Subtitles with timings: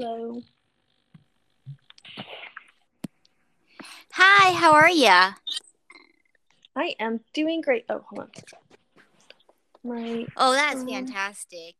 [0.00, 0.40] Hello.
[4.12, 5.34] Hi, how are you?
[6.76, 7.84] I am doing great.
[7.88, 8.30] Oh, hold on.
[9.82, 11.74] My Oh, that's Um, fantastic.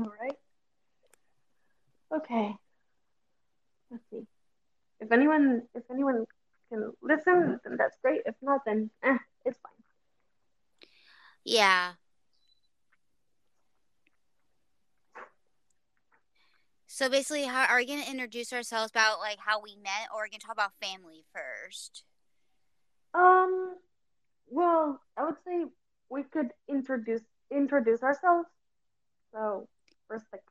[0.00, 0.36] all right.
[2.12, 2.56] Okay.
[3.92, 4.26] Let's see.
[4.98, 6.26] If anyone, if anyone
[6.70, 8.22] can listen, then that's great.
[8.26, 9.84] If not, then eh, it's fine.
[11.44, 11.92] Yeah.
[17.00, 20.24] So basically, how are we gonna introduce ourselves about like how we met, or are
[20.26, 22.04] we gonna talk about family first?
[23.14, 23.76] Um.
[24.50, 25.64] Well, I would say
[26.10, 28.50] we could introduce introduce ourselves.
[29.32, 29.66] So
[30.08, 30.42] first, like,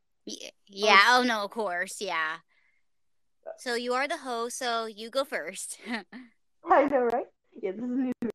[0.66, 1.00] Yeah.
[1.10, 2.02] Oh no, of course.
[2.02, 2.38] Yeah.
[3.60, 5.78] So you are the host, so you go first.
[6.68, 7.28] I know, right?
[7.62, 8.14] Yeah, this is new.
[8.22, 8.32] to me.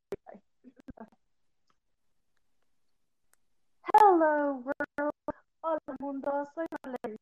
[3.93, 5.11] Hello, world.
[5.61, 6.47] Hola, mundo.
[6.55, 7.17] Soy Marlene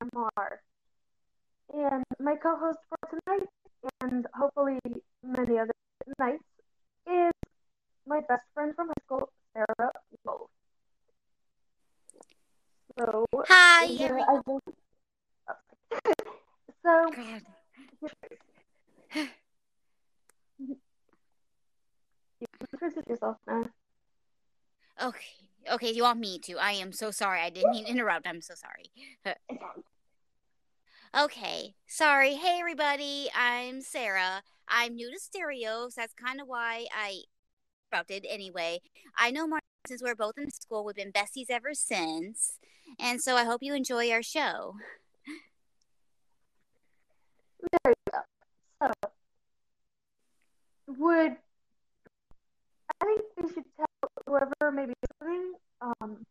[0.00, 0.60] Amar.
[1.72, 3.46] And my co-host for tonight,
[4.02, 4.78] and hopefully
[5.22, 5.72] many other
[6.18, 6.42] nights,
[7.06, 7.32] is
[8.06, 9.92] my best friend from high school, Sarah
[10.24, 10.50] Wolf.
[12.98, 14.28] So Hi, here everyone.
[14.28, 14.62] I think.
[16.82, 17.42] so God.
[20.58, 23.64] you introduce yourself now.
[25.02, 25.26] Okay.
[25.92, 26.56] You want me to?
[26.58, 27.40] I am so sorry.
[27.40, 28.26] I didn't mean to interrupt.
[28.26, 28.90] I'm so sorry.
[31.12, 32.36] Okay, sorry.
[32.36, 33.28] Hey, everybody.
[33.36, 34.44] I'm Sarah.
[34.68, 37.22] I'm new to stereo, so that's kind of why I
[37.90, 38.24] interrupted.
[38.30, 38.78] Anyway,
[39.18, 40.84] I know Mar since we're both in school.
[40.84, 42.60] We've been besties ever since,
[43.00, 44.76] and so I hope you enjoy our show.
[47.60, 48.20] There you go.
[48.86, 49.10] So,
[50.86, 51.36] would
[53.02, 56.26] I think we should tell whoever may be listening um,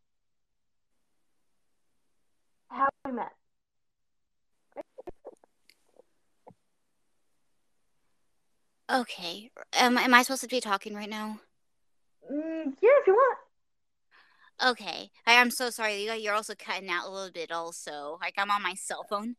[2.68, 3.32] how we met.
[9.00, 9.50] Okay.
[9.80, 11.40] Um, am I supposed to be talking right now?
[12.30, 13.38] Mm, yeah, if you want.
[14.62, 15.10] Okay.
[15.26, 16.04] I, I'm so sorry.
[16.04, 17.50] You- You're also cutting out a little bit.
[17.50, 19.36] Also, like I'm on my cell phone.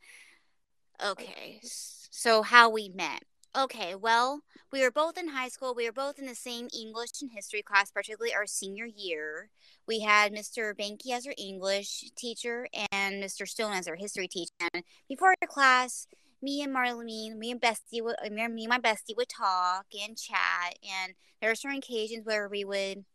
[1.05, 1.59] Okay.
[1.63, 3.23] So how we met?
[3.55, 3.93] Okay.
[3.93, 4.41] Well,
[4.71, 5.75] we were both in high school.
[5.75, 9.49] We were both in the same English and history class, particularly our senior year.
[9.87, 10.73] We had Mr.
[10.73, 13.47] Banky as our English teacher and Mr.
[13.47, 14.51] Stone as our history teacher.
[14.73, 16.07] And before our class,
[16.41, 20.77] me and Marlene, me and Bestie, would, me and my bestie would talk and chat.
[20.83, 23.05] And there are certain occasions where we would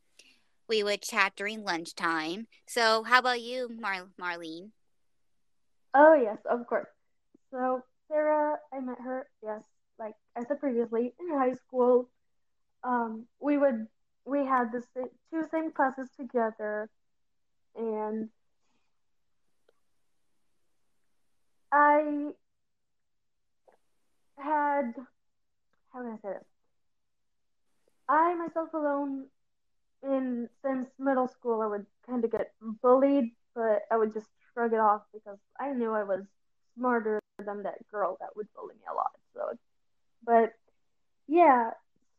[0.69, 2.48] we would chat during lunchtime.
[2.66, 4.70] So, how about you, Mar- Marlene?
[5.94, 6.88] Oh, yes, of course.
[7.50, 9.62] So, Sarah, I met her, yes,
[9.98, 12.08] like I said previously, in high school.
[12.84, 13.87] Um, we would,
[14.25, 14.82] we had the
[15.31, 16.91] two same classes together,
[17.76, 18.28] and
[21.72, 22.32] I
[24.38, 24.94] had,
[25.92, 26.44] how can I say this?
[28.08, 29.26] I myself alone,
[30.02, 32.52] in since middle school, I would kind of get
[32.82, 36.25] bullied, but I would just shrug it off because I knew I was
[36.76, 39.12] smarter than that girl that would bully me a lot.
[39.34, 39.58] So,
[40.25, 40.52] but
[41.28, 41.70] yeah,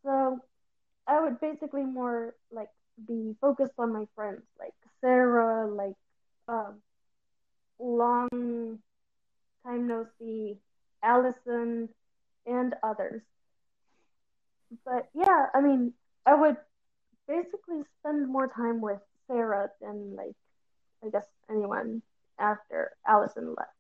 [0.04, 0.40] so
[1.08, 2.70] I would basically more like
[3.08, 5.96] be focused on my friends, like Sarah, like
[6.48, 6.82] um,
[7.80, 8.80] long
[9.64, 10.58] time no see,
[11.04, 11.90] Allison,
[12.48, 13.22] and others.
[14.86, 15.94] But yeah, I mean,
[16.26, 16.58] I would
[17.28, 20.36] basically spend more time with Sarah than like
[21.06, 22.02] I guess anyone
[22.40, 23.72] after Allison left.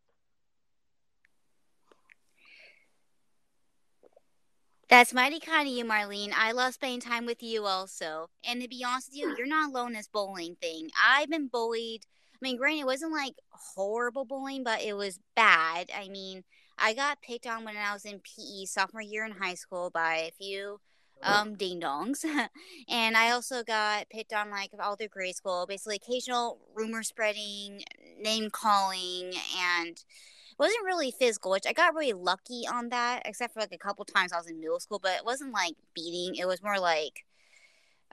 [4.89, 6.31] That's mighty kind of you, Marlene.
[6.33, 8.29] I love spending time with you also.
[8.47, 10.89] And to be honest with you, you're not alone in this bullying thing.
[11.01, 12.03] I've been bullied.
[12.33, 15.89] I mean, granted, it wasn't like horrible bullying, but it was bad.
[15.93, 16.45] I mean,
[16.77, 20.15] I got picked on when I was in PE sophomore year in high school by
[20.15, 20.79] a few
[21.23, 22.23] um ding dongs.
[22.89, 27.83] and I also got picked on like all through grade school, basically occasional rumor spreading,
[28.21, 33.53] name calling, and it wasn't really physical, which I got really lucky on that, except
[33.53, 36.35] for like a couple times I was in middle school, but it wasn't like beating.
[36.35, 37.25] It was more like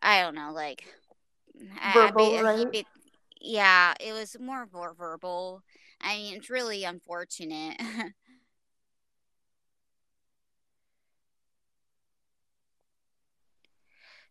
[0.02, 0.84] I don't know, like
[1.80, 2.66] I, I Verbal, right?
[2.72, 2.84] ba-
[3.40, 5.62] yeah, it was more ver- verbal.
[6.00, 7.80] I mean, it's really unfortunate.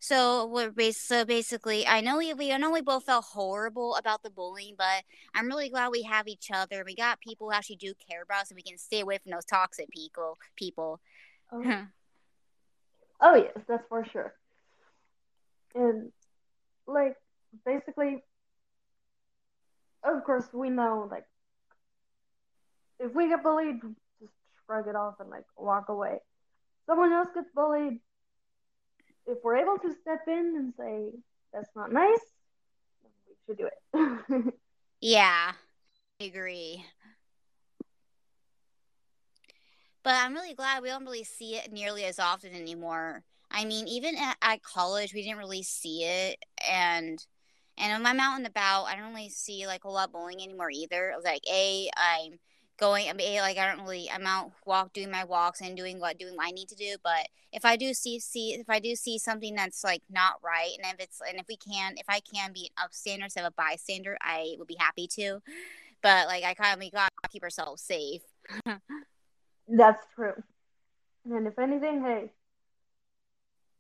[0.03, 3.95] so we're bas- so basically, I know we we I know we both felt horrible
[3.95, 5.03] about the bullying, but
[5.33, 6.83] I'm really glad we have each other.
[6.85, 9.31] We got people who actually do care about us, and we can stay away from
[9.31, 10.38] those toxic people.
[10.57, 11.00] People.
[11.53, 11.63] Oh,
[13.21, 14.33] oh yes, that's for sure.
[15.73, 16.11] And
[16.85, 17.15] like
[17.65, 18.21] basically,
[20.03, 21.23] of course, we know like
[22.99, 23.79] if we get bullied,
[24.19, 24.33] just
[24.65, 26.17] shrug it off and like walk away.
[26.88, 28.01] Someone else gets bullied.
[29.25, 31.11] If we're able to step in and say
[31.53, 32.19] that's not nice,
[33.03, 34.53] we should do it.
[35.01, 35.53] yeah,
[36.19, 36.85] I agree.
[40.03, 43.23] But I'm really glad we don't really see it nearly as often anymore.
[43.49, 46.39] I mean, even at, at college, we didn't really see it,
[46.69, 47.23] and
[47.77, 50.41] and when I'm out and about, I don't really see like a lot of bullying
[50.41, 51.15] anymore either.
[51.23, 52.39] Like, a, I'm
[52.77, 53.09] going.
[53.09, 54.09] I mean, like I don't really.
[54.09, 56.95] I'm out walk doing my walks and doing what doing what I need to do.
[57.03, 60.75] But if I do see see if I do see something that's like not right,
[60.77, 63.53] and if it's and if we can if I can be an upstander instead of
[63.57, 65.39] a bystander, I would be happy to.
[66.01, 68.21] But like I kind of we gotta keep ourselves safe.
[69.67, 70.33] That's true.
[71.25, 72.31] And if anything, hey,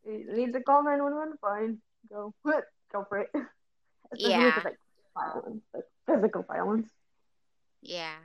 [0.05, 1.77] you need to call 911, fine.
[2.09, 2.33] Go.
[2.91, 3.31] Go for it.
[4.13, 4.61] Especially yeah.
[4.63, 4.77] like
[5.15, 6.87] violence, like physical violence.
[7.81, 8.15] Yeah.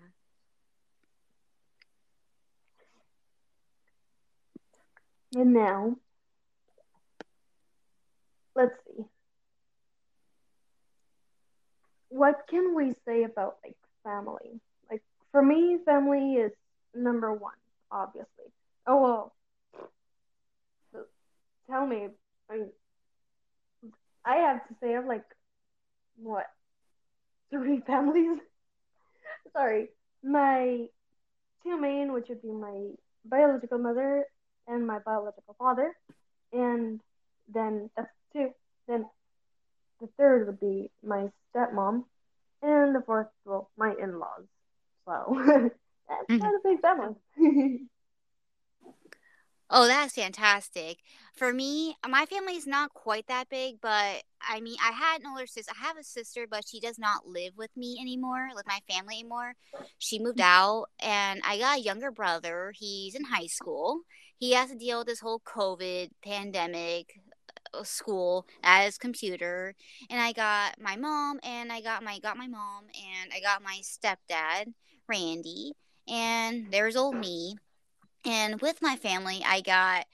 [5.38, 5.94] And now,
[8.56, 9.04] let's see.
[12.08, 14.60] What can we say about like family?
[14.90, 15.00] Like
[15.30, 16.50] for me, family is
[16.92, 17.52] number one,
[17.92, 18.50] obviously.
[18.84, 19.34] Oh well.
[21.70, 22.08] tell me,
[22.50, 22.70] I mean,
[24.24, 25.22] I have to say, I'm like,
[26.20, 26.46] what,
[27.52, 28.40] three families?
[29.52, 29.90] Sorry,
[30.24, 30.86] my
[31.62, 32.88] two main, which would be my
[33.24, 34.24] biological mother
[34.68, 35.92] and my biological father,
[36.52, 37.00] and
[37.52, 38.50] then that's two.
[38.86, 39.06] Then
[40.00, 42.04] the third would be my stepmom,
[42.62, 44.44] and the fourth, well, my in-laws.
[45.06, 45.70] So
[46.08, 46.42] That's mm-hmm.
[46.42, 47.14] not a big family.
[49.70, 50.98] oh, that's fantastic.
[51.34, 55.28] For me, my family is not quite that big, but I mean, I had an
[55.28, 55.72] older sister.
[55.74, 59.20] I have a sister, but she does not live with me anymore, with my family
[59.20, 59.54] anymore.
[59.98, 62.72] She moved out, and I got a younger brother.
[62.76, 64.00] He's in high school.
[64.38, 67.20] He has to deal with this whole COVID pandemic,
[67.74, 69.74] uh, school at his computer
[70.08, 73.62] and i got my mom and i got my got my mom and i got
[73.62, 74.72] my stepdad
[75.06, 75.74] randy
[76.08, 77.56] and there's old me.
[78.24, 80.06] And with my family, I got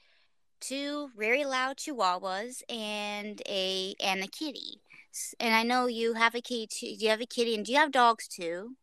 [0.59, 4.81] two very loud chihuahuas and a and a kitty.
[5.39, 6.97] And I know you have a kitty.
[6.97, 8.75] Do you have a kitty and do you have dogs too?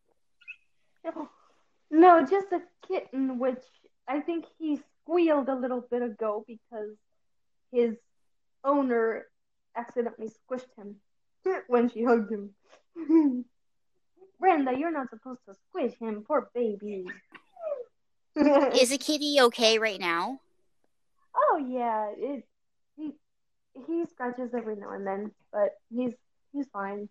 [1.91, 3.63] No, just a kitten, which
[4.07, 6.97] I think he squealed a little bit ago because
[7.71, 7.95] his
[8.63, 9.25] owner
[9.75, 10.95] accidentally squished him
[11.67, 12.55] when she hugged him.
[14.39, 16.23] Brenda, you're not supposed to squish him.
[16.27, 17.05] Poor baby.
[18.35, 20.39] Is the kitty okay right now?
[21.35, 22.45] Oh yeah, it
[22.95, 23.11] he
[23.73, 26.13] he scratches every now and then, but he's
[26.51, 27.09] he's fine.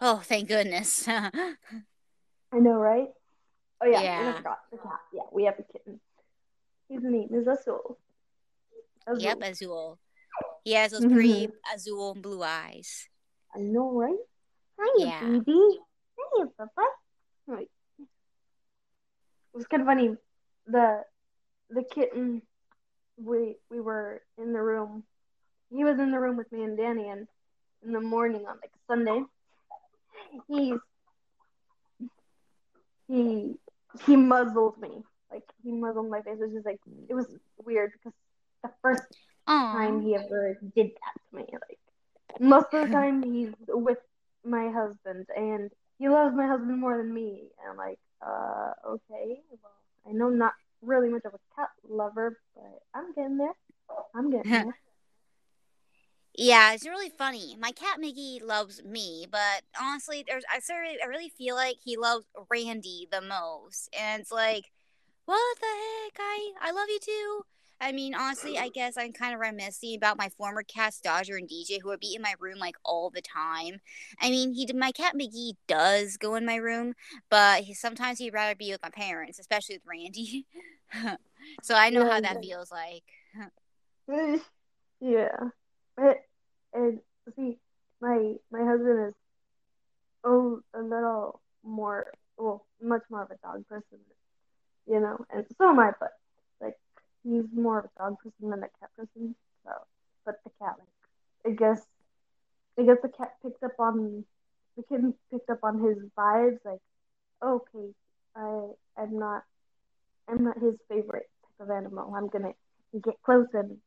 [0.00, 1.06] Oh, thank goodness.
[1.08, 1.54] I
[2.52, 3.08] know, right?
[3.82, 4.20] Oh yeah, yeah.
[4.20, 5.00] and I forgot the cat.
[5.12, 6.00] Yeah, we have a kitten.
[6.88, 7.98] His name is Azul.
[9.06, 9.22] Azul.
[9.22, 9.98] Yep, Azul.
[10.64, 11.74] He has those pretty mm-hmm.
[11.74, 13.08] azul blue eyes.
[13.54, 14.16] I know, right?
[14.80, 15.20] Hi, yeah.
[15.20, 15.78] baby.
[16.18, 16.86] Hi, Papa.
[17.46, 17.68] Right.
[19.54, 20.16] It was kind of funny.
[20.66, 21.04] The
[21.70, 22.42] the kitten,
[23.16, 25.04] we we were in the room.
[25.70, 27.26] He was in the room with me and Danny, and
[27.84, 29.22] in the morning on like Sunday,
[30.48, 30.78] he's
[33.08, 33.54] he
[34.06, 35.02] he muzzled me.
[35.30, 36.36] Like he muzzled my face.
[36.40, 37.26] It was just like it was
[37.64, 38.12] weird because
[38.62, 39.04] the first
[39.48, 39.72] Aww.
[39.72, 41.46] time he ever did that to me.
[41.52, 41.78] Like
[42.40, 43.98] most of the time he's with
[44.44, 47.50] my husband, and he loves my husband more than me.
[47.66, 49.72] And like, uh, okay, well,
[50.08, 53.54] I know not really much of a cat lover, but I'm getting there.
[54.14, 54.78] I'm getting there.
[56.36, 57.56] Yeah, it's really funny.
[57.60, 61.96] My cat Miggy loves me, but honestly, there's I seriously, I really feel like he
[61.96, 64.72] loves Randy the most, and it's like,
[65.26, 66.18] what the heck?
[66.18, 67.42] I I love you too.
[67.84, 71.46] I mean, honestly, I guess I'm kind of reminiscing about my former cats, Dodger and
[71.46, 73.78] DJ, who would be in my room like all the time.
[74.22, 76.94] I mean, he my cat McGee does go in my room,
[77.28, 80.46] but he, sometimes he'd rather be with my parents, especially with Randy.
[81.62, 83.04] so I know yeah, how that feels like.
[84.12, 84.38] Eh,
[85.00, 85.34] yeah,
[85.96, 86.18] but
[86.74, 87.00] and
[87.34, 87.56] see,
[88.02, 89.14] my my husband is
[90.24, 93.98] oh a little more well, much more of a dog person,
[94.86, 96.10] you know, and so am I, but
[97.24, 99.34] he's more of a dog person than a cat person.
[99.64, 99.70] So,
[100.24, 101.82] but the cat, like, I guess,
[102.78, 104.24] I guess the cat picked up on
[104.76, 106.58] the kitten picked up on his vibes.
[106.64, 106.80] Like,
[107.42, 107.92] oh, okay,
[108.36, 109.44] I I'm not
[110.28, 112.12] I'm not his favorite type of animal.
[112.14, 112.52] I'm gonna
[113.02, 113.78] get close and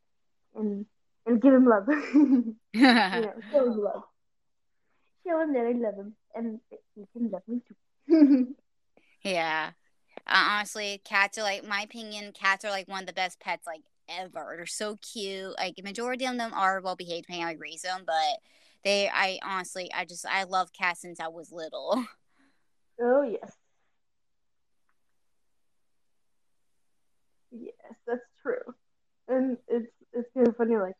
[0.55, 0.85] and
[1.25, 1.87] and give him love.
[2.13, 4.03] you know, show him love.
[5.25, 6.59] Show him that I love him and
[6.95, 8.55] he can love me too.
[9.23, 9.71] Yeah.
[10.27, 12.33] Uh, honestly, cats are like my opinion.
[12.33, 14.53] Cats are like one of the best pets like ever.
[14.57, 15.53] They're so cute.
[15.57, 18.03] Like majority of them are well behaved, you raise them.
[18.05, 18.39] But
[18.83, 22.05] they, I honestly, I just I love cats since I was little.
[22.99, 23.51] Oh yes.
[27.51, 28.73] Yes, that's true.
[29.27, 30.77] And it's it's kind of funny.
[30.77, 30.95] Like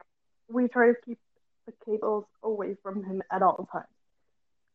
[0.48, 1.18] we try to keep
[1.66, 3.88] the cables away from him at all times.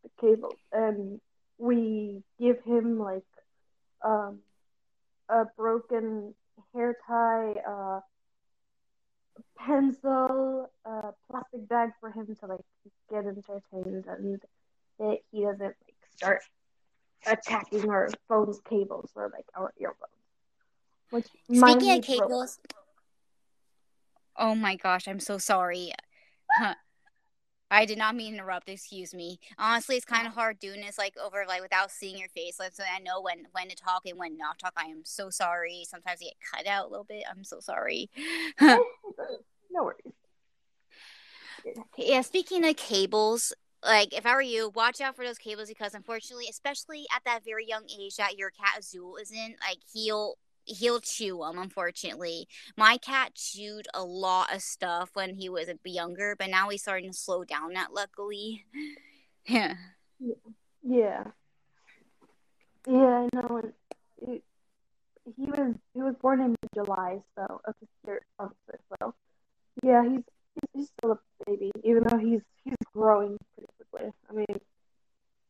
[0.03, 1.21] The cables, and
[1.59, 3.23] we give him like
[4.05, 4.39] um,
[5.29, 6.35] a broken
[6.75, 8.01] hair tie, uh,
[9.59, 12.61] pencil, a plastic bag for him to like
[13.11, 14.41] get entertained, and
[14.99, 15.77] that he doesn't like
[16.17, 16.43] start
[17.27, 20.11] attacking our phone's cables or like our earphones.
[21.11, 22.59] Which Speaking of cables,
[24.37, 25.93] oh my gosh, I'm so sorry.
[26.59, 26.75] Huh.
[27.73, 28.69] I did not mean to interrupt.
[28.69, 29.41] Excuse me.
[29.59, 32.61] Honestly, it's kind of hard doing this like over like without seeing your face.
[32.61, 34.75] Like, so I know when when to talk and when not to talk.
[34.77, 35.85] I am so sorry.
[35.89, 37.25] Sometimes I get cut out a little bit.
[37.31, 38.11] I'm so sorry.
[38.61, 38.85] no
[39.73, 40.13] worries.
[41.97, 42.21] Yeah.
[42.21, 46.47] Speaking of cables, like if I were you, watch out for those cables because unfortunately,
[46.51, 51.01] especially at that very young age that your cat Azul is in, like he'll he'll
[51.01, 52.49] chew them unfortunately.
[52.77, 57.13] My cat chewed a lot of stuff when he was younger but now he's starting
[57.13, 58.65] to slow down that luckily.
[59.45, 59.75] Yeah.
[60.85, 61.25] Yeah.
[62.87, 63.61] Yeah i know
[64.27, 64.41] he
[65.37, 67.75] was he was born in july so of
[68.07, 69.15] year so
[69.83, 70.23] yeah he's,
[70.55, 74.13] he's he's still a baby even though he's he's growing pretty quickly.
[74.31, 74.61] I mean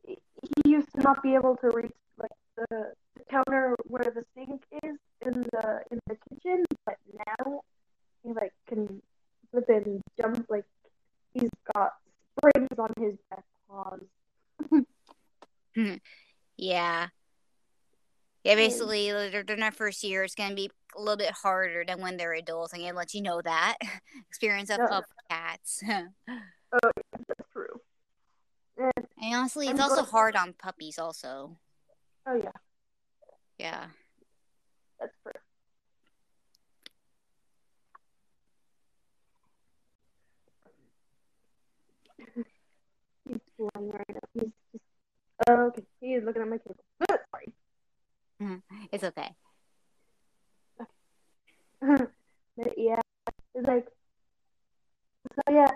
[0.06, 2.92] he used to not be able to reach like the
[3.30, 7.60] counter where the sink is in the in the kitchen, but now
[8.22, 9.02] he like can
[9.50, 10.64] flip and jump like
[11.34, 11.92] he's got
[12.38, 14.00] springs on his back paws.
[15.74, 15.94] Hmm.
[16.58, 17.08] yeah.
[18.44, 18.58] Yeah, hmm.
[18.58, 22.16] basically, they're during their first year, it's gonna be a little bit harder than when
[22.16, 22.74] they're adults.
[22.74, 23.78] I'm gonna let you know that
[24.28, 25.82] experience of pup cats.
[25.88, 26.90] oh,
[27.28, 27.80] that's true.
[28.76, 30.98] And, and honestly, it's I'm also hard on puppies.
[30.98, 31.56] Also.
[32.26, 32.50] Oh yeah.
[33.62, 33.86] Yeah.
[34.98, 35.32] That's true.
[43.28, 44.20] He's flying right now.
[44.34, 44.84] He's just
[45.48, 45.82] oh, okay.
[46.00, 46.84] He is looking at my cable.
[47.08, 47.52] Sorry.
[48.42, 48.84] Mm-hmm.
[48.92, 49.30] It's okay.
[51.82, 52.04] Okay.
[52.56, 53.00] but yeah,
[53.54, 53.86] it's like
[55.34, 55.42] so.
[55.52, 55.70] Yeah.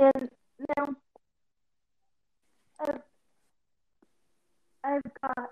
[0.00, 0.30] And
[0.76, 0.94] now
[2.80, 3.00] I've
[4.84, 5.50] I've got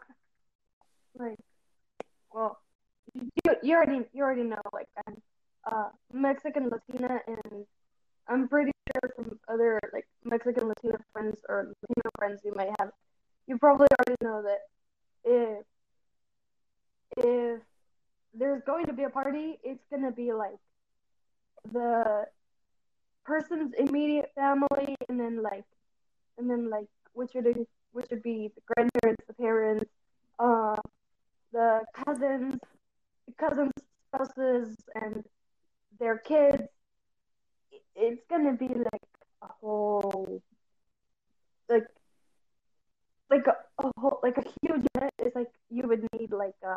[1.18, 1.38] like
[2.32, 2.58] well
[3.14, 5.16] you you already you already know like I'm
[5.70, 7.66] uh Mexican Latina and
[8.28, 12.90] I'm pretty sure from other like Mexican Latina friends or Latino friends you might have
[13.46, 14.60] you probably already know that
[15.24, 15.64] if
[17.16, 17.60] if
[18.34, 20.58] there's going to be a party, it's gonna be like
[21.72, 22.26] the
[23.24, 25.64] person's immediate family and then like
[26.38, 27.46] and then like which would
[27.92, 29.90] which would be the grandparents, the parents,
[30.38, 30.76] uh,
[31.52, 32.58] the cousins,
[33.26, 33.72] the cousins'
[34.08, 35.24] spouses, and
[36.00, 36.64] their kids.
[37.94, 39.02] It's gonna be like
[39.42, 40.40] a whole,
[41.68, 41.86] like,
[43.30, 43.56] like a,
[43.86, 45.12] a whole, like a huge event.
[45.18, 46.76] It's like you would need like a,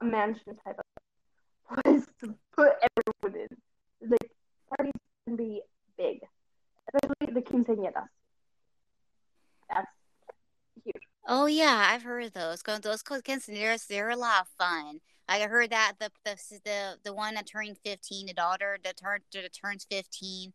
[0.00, 4.10] a mansion type of place to put everyone in.
[4.10, 4.30] Like
[4.76, 4.92] parties
[5.26, 5.62] can be
[5.98, 6.20] big,
[6.94, 8.08] especially the quinceañeras.
[9.68, 9.86] That's
[10.84, 11.02] huge.
[11.26, 12.62] Oh yeah, I've heard those.
[12.62, 15.00] Those quinceañeras, they're a lot of fun.
[15.28, 19.24] I heard that the the the, the one that turned fifteen, the daughter that turns
[19.32, 20.52] that turns fifteen,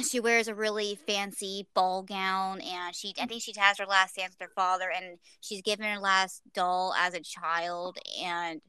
[0.00, 4.16] she wears a really fancy ball gown, and she I think she has her last
[4.16, 8.60] dance with her father, and she's given her last doll as a child, and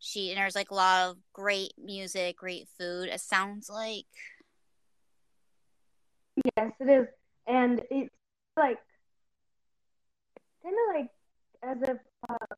[0.00, 3.08] she and there's like a lot of great music, great food.
[3.08, 4.06] It sounds like.
[6.56, 7.06] Yes, it is,
[7.46, 8.10] and it's
[8.56, 8.78] like
[10.70, 11.10] kind of like
[11.62, 11.98] as if
[12.28, 12.54] uh,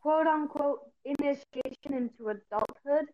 [0.00, 3.08] quote unquote initiation into adulthood.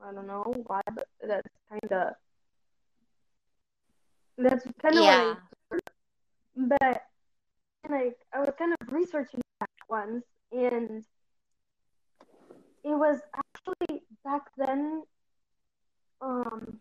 [0.00, 2.14] I don't know why, but that's kind of
[4.36, 5.34] that's kind of yeah.
[6.56, 7.02] But
[7.88, 11.04] like I was kind of researching that once, and
[12.84, 15.02] it was actually back then.
[16.20, 16.80] Um,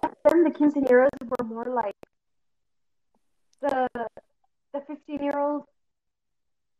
[0.00, 1.94] back then the quinceañeras were more like
[3.60, 3.88] the
[4.72, 5.64] the 15 year old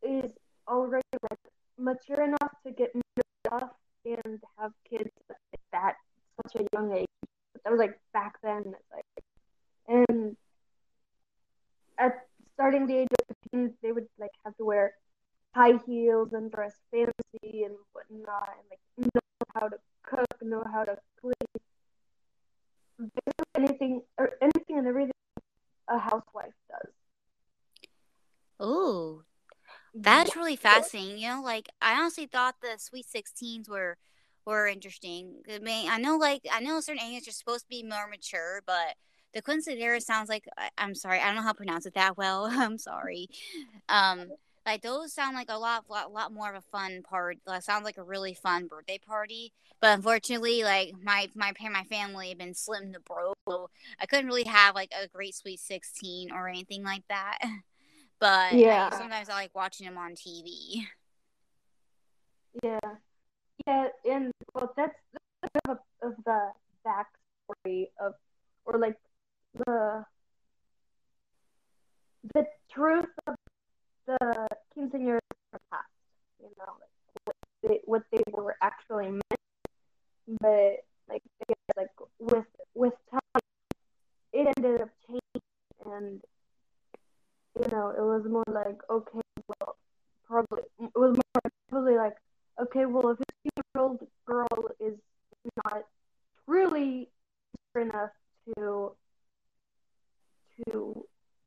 [0.02, 0.30] is
[0.68, 1.38] already like
[1.78, 2.92] mature enough to get
[3.50, 3.70] off
[4.04, 5.36] and have kids at
[5.72, 5.94] that
[6.42, 7.06] such a young age.
[7.52, 9.24] But that was like back then, like,
[9.88, 10.36] and
[11.98, 14.92] at starting the age of 15, they would like have to wear
[15.54, 18.80] high heels and dress fancy and whatnot, and like
[19.14, 19.20] know
[19.54, 21.32] how to cook, know how to clean,
[23.56, 25.12] anything or anything and everything
[25.88, 26.52] a housewife.
[28.62, 29.22] Ooh,
[29.94, 31.18] that's really fascinating.
[31.18, 33.96] You know, like I honestly thought the Sweet Sixteens were
[34.46, 35.42] were interesting.
[35.52, 38.62] I mean, I know like I know certain ages are supposed to be more mature,
[38.66, 38.94] but
[39.34, 42.16] the quinceanera sounds like I, am sorry, I don't know how to pronounce it that
[42.16, 42.46] well.
[42.50, 43.28] I'm sorry.
[43.88, 44.30] Um,
[44.66, 47.38] like those sound like a lot, lot, lot more of a fun part.
[47.46, 49.52] That sounds like a really fun birthday party.
[49.80, 53.70] But unfortunately, like my my my family had been slim to broke, so
[54.00, 57.38] I couldn't really have like a great sweet sixteen or anything like that.
[58.18, 60.86] But yeah, I, sometimes I like watching them on TV.
[62.62, 62.80] Yeah,
[63.66, 64.94] yeah, and well, that's,
[65.42, 66.50] that's of, of the
[66.86, 68.14] backstory of,
[68.64, 68.96] or like
[69.54, 70.04] the
[72.34, 73.34] the truth of
[74.06, 75.20] the quinceañeras
[75.70, 75.84] past.
[76.40, 76.90] You know, like
[77.24, 79.40] what they, what they were actually meant,
[80.40, 83.42] but like guess, like with with time,
[84.32, 85.42] it ended up changing
[85.84, 86.20] and
[87.58, 89.76] you know, it was more like, okay, well,
[90.26, 92.16] probably, it was more probably like,
[92.60, 94.94] okay, well, if a 15 year old girl is
[95.64, 95.84] not
[96.46, 97.08] really
[97.74, 98.10] enough
[98.56, 98.92] to
[100.66, 101.04] to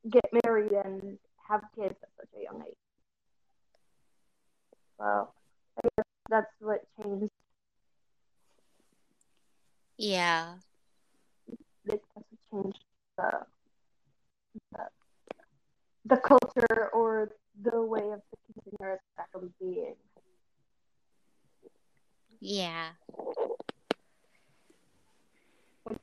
[0.09, 2.73] get married and have kids at such a young age.
[4.99, 5.29] So
[5.83, 7.31] I guess that's what changed.
[9.97, 10.55] Yeah.
[11.85, 12.79] That's what changed
[13.17, 13.31] the
[16.09, 17.29] the culture or
[17.61, 18.37] the way of the
[18.81, 19.95] quinceañera actually being.
[22.41, 22.89] Yeah.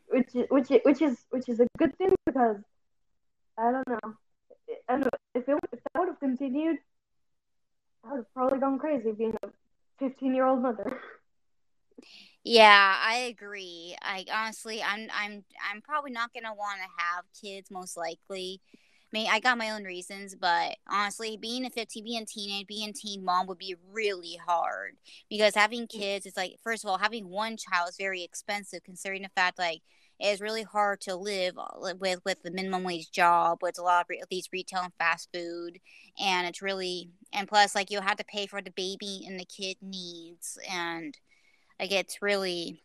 [0.09, 2.57] Which is, which is, which is which is a good thing because
[3.59, 4.15] I don't know.
[4.89, 6.79] I don't know if it if that would have continued,
[8.05, 9.49] I would have probably gone crazy being a
[9.99, 11.01] fifteen year old mother.
[12.45, 13.97] Yeah, I agree.
[14.03, 18.61] I honestly, I'm, I'm, I'm probably not gonna want to have kids, most likely,
[19.17, 22.91] mean, I got my own reasons, but honestly, being a 15, being a teenage, being
[22.91, 24.97] a teen mom would be really hard
[25.31, 29.23] because having kids is like, first of all, having one child is very expensive considering
[29.23, 29.81] the fact like
[30.21, 34.03] it's really hard to live uh, with with the minimum wage job with a lot
[34.03, 35.79] of re- these retail and fast food,
[36.19, 39.45] and it's really and plus like you have to pay for the baby and the
[39.47, 41.19] kid needs and
[41.81, 42.83] like it's really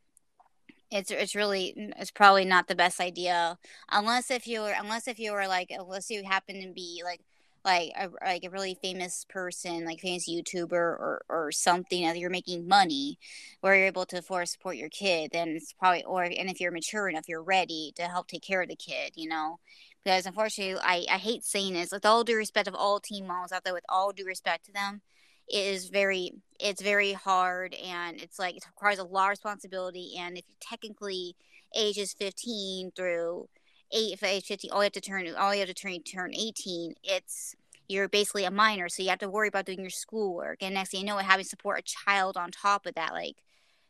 [0.91, 3.57] it's it's really it's probably not the best idea
[3.91, 7.21] unless if you were unless if you were like unless you happen to be like
[7.63, 12.29] like a, like a really famous person like famous youtuber or or something that you're
[12.29, 13.17] making money
[13.61, 16.71] where you're able to afford support your kid then it's probably or and if you're
[16.71, 19.59] mature enough you're ready to help take care of the kid you know?
[20.03, 23.51] Because unfortunately i i hate saying this with all due respect of all teen moms
[23.51, 25.01] out there with all due respect to them
[25.49, 30.37] is very it's very hard and it's like it requires a lot of responsibility and
[30.37, 31.35] if you technically
[31.75, 33.47] ages 15 through
[33.91, 36.33] 8 if age 15 all you have to turn all you have to turn turn
[36.33, 37.55] 18 it's
[37.87, 40.91] you're basically a minor so you have to worry about doing your schoolwork and next
[40.91, 43.37] thing you know having to support a child on top of that like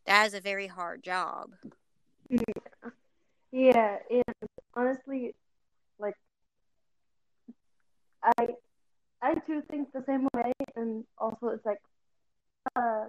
[0.06, 1.52] that is a very hard job.
[2.30, 2.40] Yeah,
[3.52, 4.24] yeah and
[4.74, 5.36] honestly
[6.00, 6.16] like
[8.24, 8.48] i
[9.22, 11.80] I too think the same way, and also it's like
[12.76, 13.06] uh,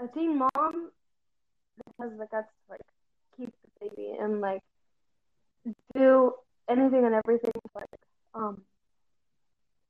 [0.00, 0.90] a teen mom
[1.76, 2.80] because like that's like
[3.36, 3.50] keep
[3.80, 4.60] the baby and like
[5.94, 6.32] do
[6.68, 7.84] anything and everything like
[8.34, 8.62] um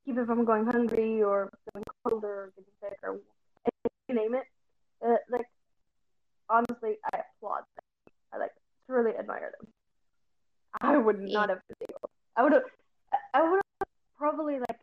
[0.04, 3.20] keep it from going hungry or going cold or getting sick or
[4.08, 4.44] you name it.
[5.04, 5.46] Uh, like
[6.48, 8.12] honestly, I applaud them.
[8.32, 8.52] I like
[8.86, 9.68] truly admire them.
[10.80, 12.10] I would not have been able.
[12.36, 12.62] I would have.
[13.34, 13.60] I would
[14.20, 14.78] probably like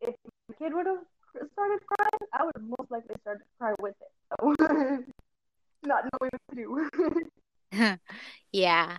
[0.00, 0.14] if
[0.48, 1.04] my kid would have
[1.52, 4.10] started crying, I would have most likely started to cry with it.
[4.40, 4.54] So
[5.84, 7.28] not knowing what to do.
[8.52, 8.96] yeah.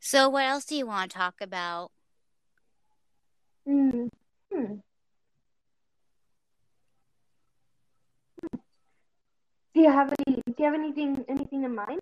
[0.00, 1.90] So, what else do you want to talk about?
[3.68, 4.08] Mm.
[4.50, 4.74] Hmm.
[9.78, 10.42] Do you have any?
[10.44, 11.24] Do you have anything?
[11.28, 12.00] Anything in mind?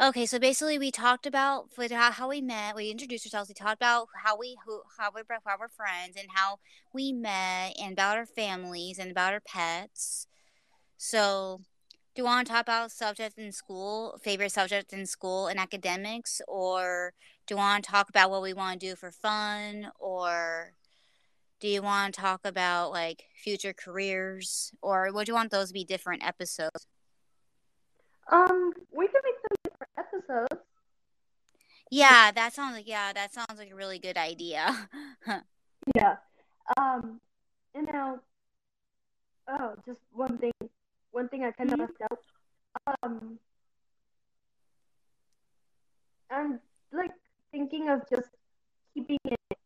[0.00, 2.74] Okay, so basically, we talked about how we met.
[2.74, 3.50] We introduced ourselves.
[3.50, 6.60] We talked about how we who, how we how we're friends and how
[6.94, 10.26] we met, and about our families and about our pets.
[10.96, 11.60] So,
[12.14, 16.40] do you want to talk about subjects in school, favorite subjects in school and academics,
[16.48, 17.12] or
[17.46, 20.72] do you want to talk about what we want to do for fun, or
[21.60, 25.74] Do you want to talk about like future careers, or would you want those to
[25.74, 26.86] be different episodes?
[28.32, 30.64] Um, we can make them different episodes.
[31.90, 34.88] Yeah, that sounds like yeah, that sounds like a really good idea.
[35.94, 36.16] yeah.
[36.78, 37.20] Um,
[37.74, 38.20] and now,
[39.48, 40.52] oh, just one thing,
[41.10, 41.92] one thing I kind of mm-hmm.
[42.00, 42.12] left
[42.86, 42.96] out.
[43.02, 43.38] Um,
[46.30, 46.60] I'm
[46.92, 47.10] like
[47.52, 48.30] thinking of just
[48.94, 49.58] keeping it,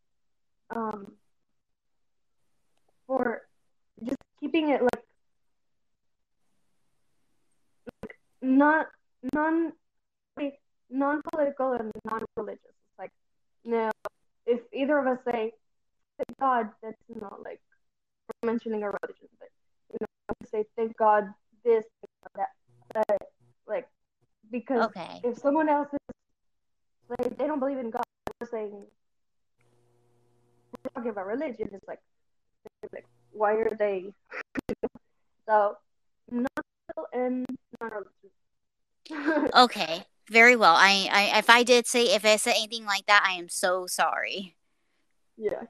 [0.75, 1.13] um,
[3.07, 3.43] for
[4.03, 5.05] just keeping it like,
[8.03, 8.87] like not
[9.33, 9.73] non
[10.91, 12.61] non-political and non-religious.
[12.65, 13.11] It's like,
[13.65, 13.91] no,
[14.47, 15.53] if either of us say,
[16.17, 17.61] thank God, that's not like
[18.45, 19.49] mentioning a religion, but
[19.91, 20.07] you know,
[20.51, 21.25] say thank God
[21.65, 21.85] this,
[22.37, 22.49] that,
[22.95, 23.23] that,
[23.67, 23.89] like,
[24.51, 25.21] because okay.
[25.25, 25.99] if someone else is
[27.19, 28.05] like they don't believe in God,
[28.39, 28.73] they're saying
[30.73, 31.69] we're talking about religion.
[31.73, 32.01] It's like,
[32.93, 34.13] like why are they?
[35.49, 35.77] so,
[36.31, 36.47] non
[37.13, 37.47] and
[39.55, 40.05] okay.
[40.31, 40.75] Very well.
[40.75, 43.87] I, I if I did say if I said anything like that, I am so
[43.87, 44.57] sorry.
[45.37, 45.63] Yeah,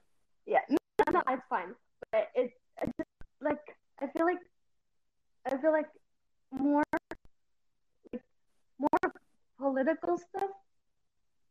[0.47, 0.61] yeah.
[0.71, 0.77] No,
[1.13, 1.75] no, it's fine.
[2.13, 3.09] But it, it just,
[3.41, 3.59] like
[4.01, 4.39] I feel like
[5.45, 5.89] I feel like
[6.53, 6.85] more
[8.13, 8.23] like
[8.79, 9.13] more
[9.59, 10.51] political stuff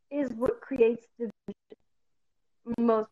[0.10, 1.34] is what creates division
[2.78, 3.10] most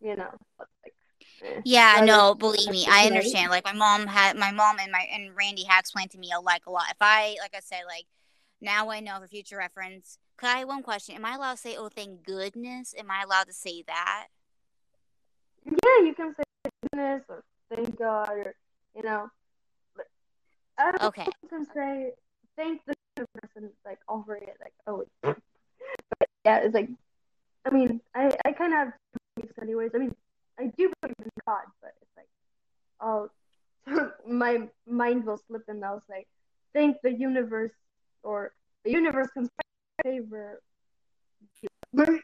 [0.00, 0.94] you know like
[1.42, 1.60] eh.
[1.64, 3.50] yeah, no, believe me, I understand.
[3.50, 6.40] Like my mom had my mom and my and Randy had explained to me uh,
[6.40, 6.90] like a lot.
[6.90, 8.06] If I like I said, like
[8.60, 10.18] now I know for future reference.
[10.36, 11.14] Could I one question?
[11.16, 12.94] Am I allowed to say, "Oh, thank goodness"?
[12.98, 14.28] Am I allowed to say that?
[15.66, 17.42] Yeah, you can say goodness or
[17.74, 18.54] thank God or
[18.96, 19.30] you know.
[20.78, 21.26] I don't okay.
[21.50, 22.12] Can say
[22.56, 25.04] thank the person like offer it like oh.
[26.18, 26.88] But yeah, it's like
[27.66, 28.92] I mean I I kind of have
[29.60, 29.90] anyways.
[29.94, 30.14] I mean
[30.58, 32.28] I do believe in God, but it's like,
[33.00, 33.30] oh,
[34.28, 36.26] my mind will slip and I'll say,
[36.74, 37.72] thank the universe
[38.22, 38.52] or
[38.84, 39.28] the universe
[40.04, 40.60] favor.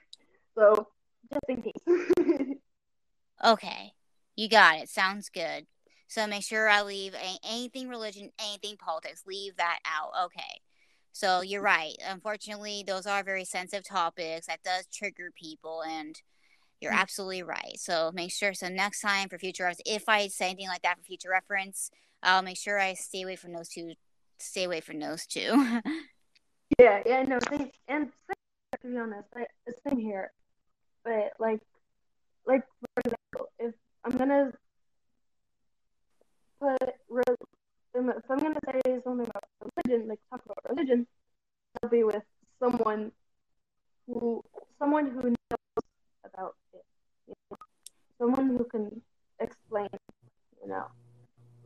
[0.54, 0.88] so
[1.32, 2.56] just in case.
[3.44, 3.92] okay,
[4.36, 4.88] you got it.
[4.88, 5.66] Sounds good.
[6.08, 9.24] So make sure I leave anything religion, anything politics.
[9.26, 10.12] Leave that out.
[10.26, 10.60] Okay.
[11.12, 11.94] So you're right.
[12.06, 14.46] Unfortunately, those are very sensitive topics.
[14.46, 16.20] That does trigger people, and
[16.80, 17.00] you're mm.
[17.00, 17.78] absolutely right.
[17.78, 18.54] So make sure.
[18.54, 21.90] So next time for future reference, if I say anything like that for future reference,
[22.22, 23.94] I'll make sure I stay away from those two.
[24.38, 25.80] Stay away from those two.
[26.78, 29.46] yeah, yeah, no, same, and same, to be honest, I,
[29.88, 30.32] same here.
[31.04, 31.60] But like,
[32.46, 34.52] like for example, if I'm gonna
[36.60, 39.44] put if I'm gonna say something about
[39.76, 41.06] religion, like talk about religion,
[41.82, 42.22] I'll be with
[42.60, 43.12] someone
[44.06, 44.42] who
[44.78, 45.84] someone who knows
[46.24, 46.54] about
[48.18, 49.00] someone who can
[49.40, 49.88] explain,
[50.62, 50.86] you know,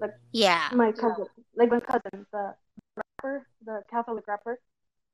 [0.00, 2.54] like yeah, my cousin, like my cousin, the
[2.96, 4.58] rapper, the Catholic rapper,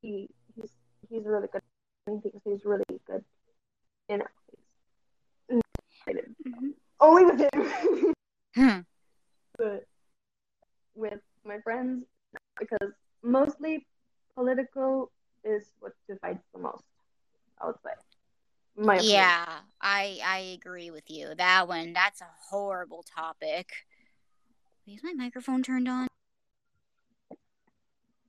[0.03, 0.71] he he's
[1.09, 1.63] he's really good.
[2.07, 3.25] Thinks he's really good,
[4.09, 4.25] you know.
[5.51, 6.69] Mm-hmm.
[7.01, 8.15] Only with him,
[8.55, 8.79] hmm.
[9.59, 9.85] but
[10.95, 12.05] with my friends,
[12.59, 13.87] because mostly
[14.35, 15.11] political
[15.45, 16.85] is what divides the most.
[17.61, 17.91] I would say.
[18.77, 19.47] My yeah.
[19.81, 21.35] I I agree with you.
[21.37, 23.71] That one, that's a horrible topic.
[24.87, 26.07] Is my microphone turned on?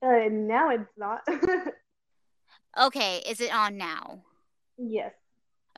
[0.02, 1.20] Uh, now it's not.
[2.80, 4.22] okay, is it on now?
[4.76, 5.12] Yes.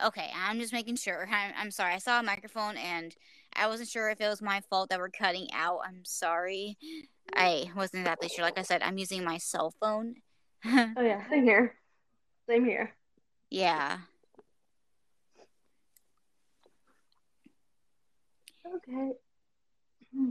[0.03, 1.29] Okay, I'm just making sure.
[1.33, 1.95] I'm, I'm sorry.
[1.95, 3.15] I saw a microphone and
[3.55, 5.81] I wasn't sure if it was my fault that we're cutting out.
[5.87, 6.79] I'm sorry.
[7.35, 8.45] I wasn't exactly sure.
[8.45, 10.17] Like I said, I'm using my cell phone.
[10.67, 11.75] oh yeah, same here.
[12.49, 12.95] Same here.
[13.51, 13.99] Yeah.
[18.75, 19.13] Okay.
[20.15, 20.31] Hmm.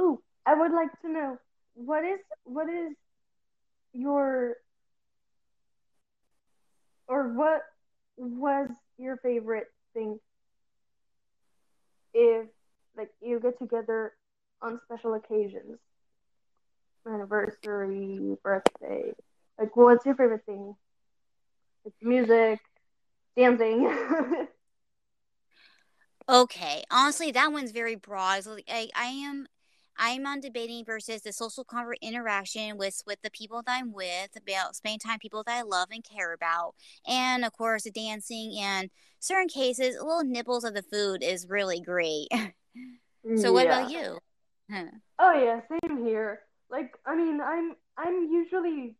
[0.00, 1.38] Ooh, I would like to know
[1.74, 2.94] what is what is
[3.92, 4.56] your
[7.08, 7.62] or what
[8.16, 10.18] was your favorite thing
[12.14, 12.46] if
[12.96, 14.12] like you get together
[14.62, 15.78] on special occasions?
[17.06, 19.12] Anniversary birthday
[19.58, 20.74] like what's your favorite thing?
[21.84, 22.60] Like music
[23.36, 23.86] dancing.
[26.28, 28.44] okay, honestly, that one's very broad.
[28.44, 29.46] So, I, I am
[29.96, 34.30] I'm on debating versus the social convert interaction with with the people that I'm with,
[34.36, 36.74] about spending time people that I love and care about,
[37.06, 41.80] and of course the dancing and certain cases, little nibbles of the food is really
[41.80, 42.28] great.
[43.36, 44.18] so, what about you?
[44.70, 44.86] Huh.
[45.18, 46.40] Oh yeah, same here.
[46.70, 48.96] Like, I mean, I'm I'm usually,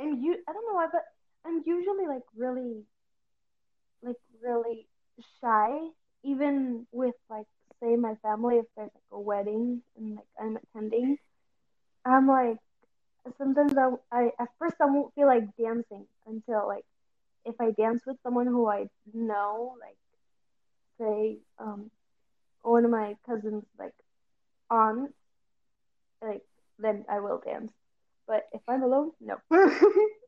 [0.00, 0.36] I'm you.
[0.48, 1.02] I don't know why, but
[1.44, 2.84] I'm usually like really,
[4.42, 4.86] really
[5.40, 5.70] shy,
[6.24, 7.46] even with like
[7.80, 11.18] say my family if there's like a wedding and like I'm attending.
[12.04, 12.58] I'm like
[13.38, 16.84] sometimes I, I at first I won't feel like dancing until like
[17.44, 19.96] if I dance with someone who I know, like
[20.98, 21.90] say um
[22.62, 23.94] one of my cousins like
[24.70, 25.12] aunt,
[26.22, 26.42] like
[26.78, 27.72] then I will dance.
[28.26, 29.36] But if I'm alone, no.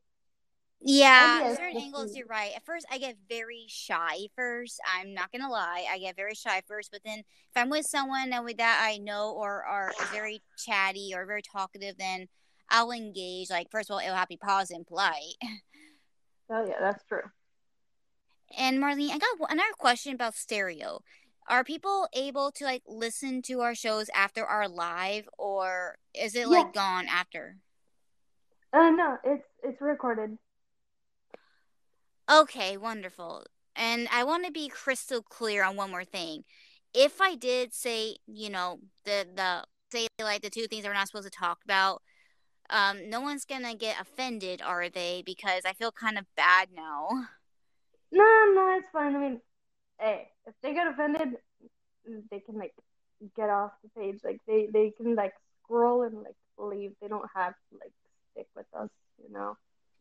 [0.81, 2.53] Yeah, yes, certain angles, you're right.
[2.55, 4.79] At first, I get very shy first.
[4.97, 6.91] I'm not gonna lie, I get very shy first.
[6.93, 11.13] But then, if I'm with someone and with that I know or are very chatty
[11.15, 12.29] or very talkative, then
[12.69, 13.51] I'll engage.
[13.51, 15.35] Like first of all, it'll have to be positive and polite.
[16.49, 17.23] Oh yeah, that's true.
[18.57, 21.01] And Marlene, I got another question about stereo.
[21.49, 26.41] Are people able to like listen to our shows after our live, or is it
[26.43, 26.47] Yeah.
[26.47, 27.57] like gone after?
[28.73, 30.39] Uh no, it's it's recorded.
[32.31, 33.45] Okay, wonderful.
[33.77, 36.45] And I want to be crystal clear on one more thing.
[36.95, 40.95] If I did say, you know, the the say like the two things that we're
[40.95, 42.03] not supposed to talk about,
[42.71, 45.23] um, no one's gonna get offended, are they?
[45.25, 47.09] Because I feel kind of bad now.
[48.11, 49.15] No, no, it's fine.
[49.15, 49.41] I mean,
[50.01, 51.37] hey, if they get offended,
[52.31, 52.75] they can like
[53.37, 54.21] get off the page.
[54.25, 56.93] Like they they can like scroll and like leave.
[57.01, 57.93] They don't have to like
[58.33, 58.91] stick with us,
[59.23, 59.57] you know.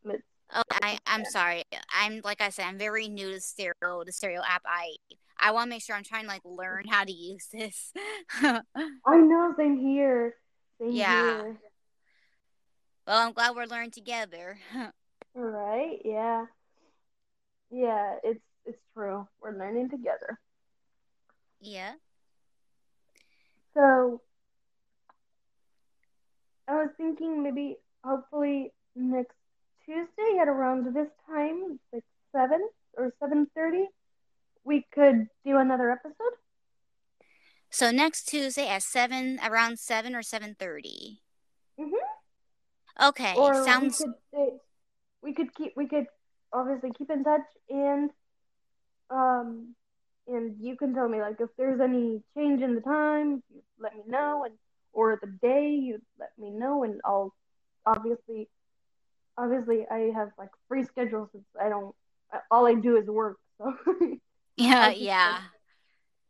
[0.05, 1.63] It's, Oh, I, I'm sorry.
[1.93, 4.61] I'm like I said, I'm very new to stereo, the stereo app.
[4.65, 4.95] I
[5.39, 7.91] I want to make sure I'm trying to like learn how to use this.
[8.41, 10.35] I know, same here.
[10.79, 11.41] Same Yeah.
[11.41, 11.57] here.
[13.07, 14.57] well, I'm glad we're learning together.
[15.35, 15.99] right?
[16.05, 16.45] yeah.
[17.71, 19.27] Yeah, it's it's true.
[19.41, 20.39] We're learning together.
[21.59, 21.93] yeah.
[23.73, 24.21] So
[26.67, 29.35] I was thinking maybe hopefully next
[29.85, 32.67] Tuesday at around this time, like seven
[32.97, 33.85] or seven thirty,
[34.63, 36.33] we could do another episode.
[37.69, 41.21] So next Tuesday at seven, around seven or seven thirty.
[41.79, 41.91] Mhm.
[43.01, 44.59] Okay, Or sounds we could say,
[45.21, 46.07] we could keep we could
[46.53, 48.09] obviously keep in touch and
[49.09, 49.75] um
[50.27, 53.95] and you can tell me like if there's any change in the time, you let
[53.95, 54.55] me know and
[54.93, 57.35] or the day you let me know and I'll
[57.85, 58.47] obviously
[59.37, 61.95] obviously I have like free schedule since I don't
[62.51, 63.73] all I do is work so.
[64.57, 65.31] Yeah, yeah.
[65.31, 65.41] like,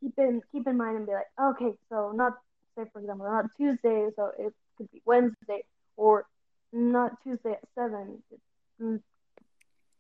[0.01, 2.33] keep in keep in mind and be like okay so not
[2.75, 5.63] say for example not Tuesday so it could be Wednesday
[5.95, 6.25] or
[6.73, 9.03] not Tuesday at seven it's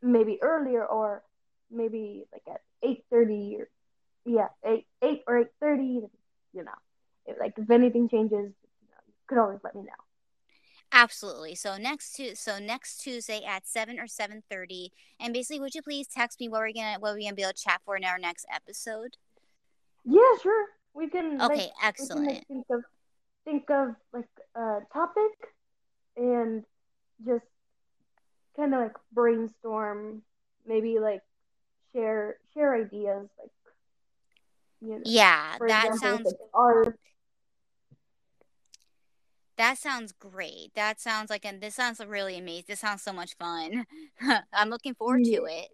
[0.01, 1.23] maybe earlier or
[1.71, 3.69] maybe like at eight thirty or
[4.25, 6.01] yeah eight eight or eight thirty
[6.53, 6.71] you know.
[7.25, 10.04] If, like if anything changes you, know, you could always let me know
[10.95, 11.55] Absolutely.
[11.55, 14.93] So next tu- so next Tuesday at seven or seven thirty.
[15.19, 17.51] And basically, would you please text me what we're gonna what we're gonna be able
[17.51, 19.17] to chat for in our next episode?
[20.05, 22.27] yeah sure we can Okay, like we can excellent.
[22.27, 22.83] like think of
[23.43, 25.31] think of like a topic
[26.15, 26.63] and
[27.25, 27.43] just
[28.55, 30.21] kind of like brainstorm
[30.65, 31.21] maybe like
[31.91, 33.51] share share ideas like
[34.81, 36.97] you know Yeah, that example sounds it's art
[39.57, 40.71] that sounds great.
[40.75, 42.65] That sounds like and this sounds really amazing.
[42.67, 43.85] This sounds so much fun.
[44.53, 45.47] I'm looking forward to mm-hmm.
[45.47, 45.69] it.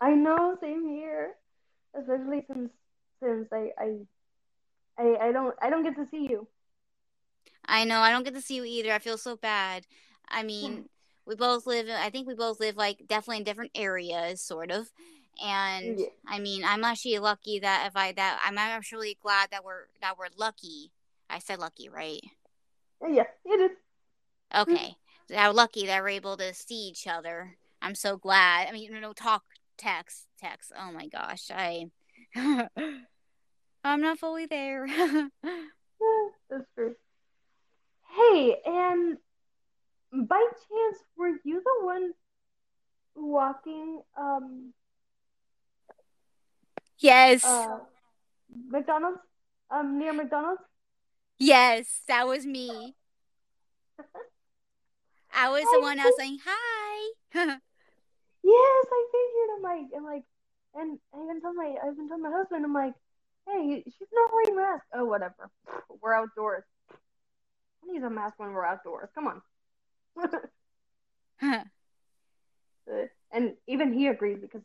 [0.00, 1.32] I know, same here.
[1.98, 2.70] Especially since
[3.22, 3.96] since I I
[4.98, 6.46] I, I don't I don't get to see you.
[7.64, 8.92] I know I don't get to see you either.
[8.92, 9.86] I feel so bad.
[10.28, 10.88] I mean,
[11.26, 11.88] we both live.
[11.88, 14.90] I think we both live like definitely in different areas, sort of.
[15.42, 16.06] And Yeah.
[16.26, 20.18] I mean, I'm actually lucky that if I that I'm actually glad that we're that
[20.18, 20.90] we're lucky.
[21.30, 22.20] I said lucky, right?
[23.08, 23.70] Yeah, it is.
[24.54, 24.96] Okay,
[25.34, 27.56] How lucky that we're able to see each other.
[27.80, 28.68] I'm so glad.
[28.68, 29.42] I mean, you know, talk,
[29.78, 30.72] text, text.
[30.78, 31.86] Oh my gosh, I.
[33.84, 34.86] I'm not fully there.
[36.50, 36.94] That's true.
[38.16, 39.16] Hey, and
[40.12, 42.12] by chance, were you the one
[43.14, 44.72] walking um
[46.98, 47.78] yes, uh
[48.68, 49.18] McDonald's
[49.70, 50.62] um near McDonald's?
[51.46, 52.94] Yes, that was me.
[55.34, 57.58] I was the one out saying hi.
[58.44, 59.50] Yes, I figured.
[59.56, 60.24] I'm like, I'm like,
[60.74, 62.94] and I even told my, I even told my husband, I'm like,
[63.46, 64.84] hey, she's not wearing a mask.
[64.92, 65.48] Oh, whatever.
[66.02, 66.64] We're outdoors.
[66.90, 69.08] I need a mask when we're outdoors.
[69.14, 70.30] Come on.
[72.90, 74.62] Uh, and even he agreed because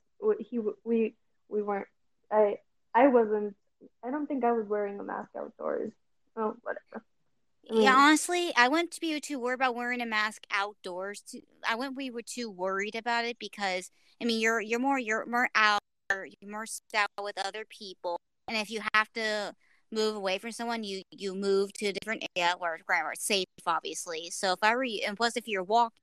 [0.49, 1.15] he we
[1.49, 1.87] we weren't.
[2.31, 2.57] I
[2.93, 3.55] I wasn't.
[4.03, 5.91] I don't think I was wearing a mask outdoors.
[6.37, 7.03] Oh, whatever.
[7.63, 7.97] yeah, mm.
[7.97, 11.21] honestly, I wouldn't be too worried about wearing a mask outdoors.
[11.31, 13.89] To, I wouldn't be too worried about it because
[14.21, 15.79] I mean, you're you're more you're more out,
[16.11, 19.53] you're more out with other people, and if you have to
[19.91, 23.45] move away from someone, you you move to a different area where grammar it's safe,
[23.65, 24.29] obviously.
[24.31, 25.97] So if I were you, and plus if you're walking,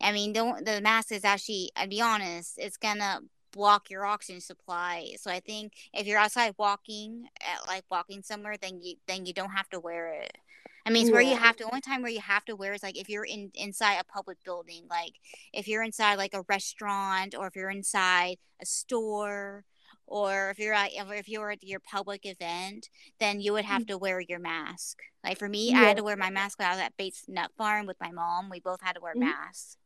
[0.00, 3.20] I mean, don't the mask is actually, I'd be honest, it's gonna
[3.56, 5.14] block your oxygen supply.
[5.18, 9.32] So I think if you're outside walking, at, like walking somewhere, then you then you
[9.32, 10.36] don't have to wear it.
[10.84, 11.14] I mean, it's yeah.
[11.14, 11.64] where you have to.
[11.64, 14.38] Only time where you have to wear is like if you're in inside a public
[14.44, 15.14] building, like
[15.52, 19.64] if you're inside like a restaurant or if you're inside a store
[20.06, 22.88] or if you're at if you're at your public event,
[23.18, 23.88] then you would have mm.
[23.88, 24.98] to wear your mask.
[25.24, 25.80] Like for me, yeah.
[25.80, 28.12] I had to wear my mask when I was at Bates Nut Farm with my
[28.12, 28.48] mom.
[28.50, 29.30] We both had to wear mm-hmm.
[29.30, 29.78] masks.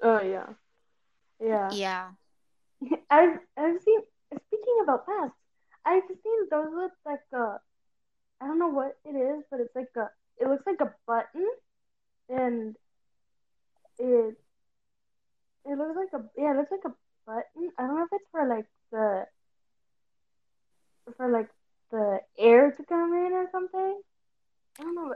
[0.00, 0.46] Oh yeah,
[1.38, 2.08] yeah, yeah.
[3.10, 4.00] I've I've seen.
[4.46, 5.36] Speaking about masks,
[5.84, 7.58] I've seen those with like a.
[8.40, 10.08] I don't know what it is, but it's like a
[10.40, 11.46] it looks like a button,
[12.28, 12.76] and
[13.98, 14.36] it
[15.66, 16.94] it looks like a yeah, it looks like a
[17.26, 17.70] button.
[17.78, 19.26] I don't know if it's for like the
[21.16, 21.48] for like
[21.90, 24.00] the air to come in or something.
[24.78, 25.14] I don't know.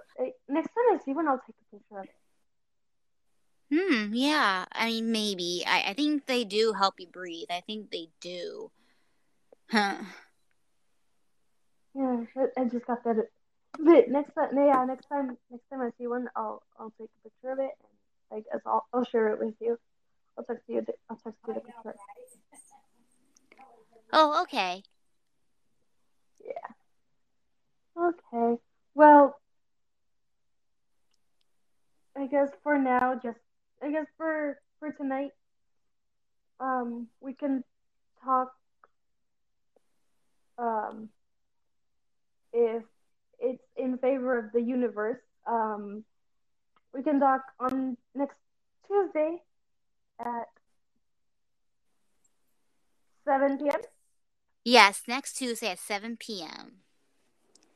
[0.48, 2.23] Next time I see one, I'll take a picture of it.
[3.72, 4.12] Hmm.
[4.12, 4.64] Yeah.
[4.72, 5.64] I mean, maybe.
[5.66, 7.48] I, I think they do help you breathe.
[7.50, 8.70] I think they do.
[9.70, 9.96] Huh.
[11.94, 12.24] Yeah.
[12.56, 13.28] I just got that
[13.78, 17.28] but next time, yeah, next time, next time I see one, I'll I'll take a
[17.28, 17.72] picture of it
[18.30, 19.78] and I guess I'll I'll share it with you.
[20.38, 20.84] I'll text you.
[21.10, 21.94] I'll text you the picture.
[24.12, 24.82] Oh, okay.
[26.44, 26.52] Yeah.
[28.00, 28.60] Okay.
[28.94, 29.36] Well,
[32.16, 33.38] I guess for now, just
[33.84, 35.32] I guess for for tonight,
[36.60, 37.62] um, we can
[38.24, 38.52] talk.
[40.56, 41.08] Um,
[42.52, 42.84] if
[43.40, 45.18] it's in favor of the universe.
[45.46, 46.04] Um,
[46.94, 48.38] we can talk on next
[48.86, 49.42] Tuesday
[50.20, 50.48] at
[53.24, 53.80] 7 p.m.
[54.64, 56.76] Yes, next Tuesday at 7 p.m.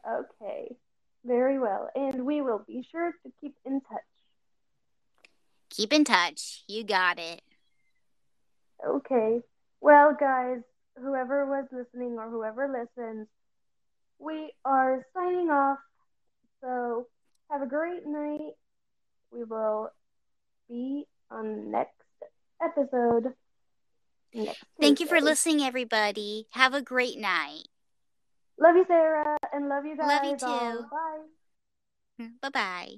[0.09, 0.77] Okay,
[1.25, 1.91] very well.
[1.95, 4.18] And we will be sure to keep in touch.
[5.71, 6.65] Keep in touch.
[6.67, 7.43] You got it.
[8.87, 9.41] Okay.
[9.81, 10.59] Well, guys,
[10.97, 13.27] whoever was listening or whoever listens,
[14.19, 15.79] we are signing off.
[16.61, 17.07] So
[17.51, 18.53] have a great night.
[19.33, 19.91] We will
[20.69, 21.93] be on next
[22.63, 23.35] episode.
[24.35, 26.47] Next Thank you for listening, everybody.
[26.51, 27.69] Have a great night.
[28.61, 30.09] Love you, Sarah, and love you guys.
[30.09, 30.85] Love you too.
[30.91, 32.25] Bye.
[32.25, 32.95] Mm, bye bye.